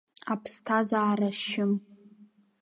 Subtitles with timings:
[0.33, 1.71] Аԥсҭазаара шьым!